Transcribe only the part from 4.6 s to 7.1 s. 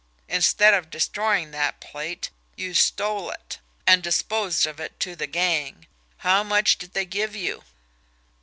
of it to the gang. How much did they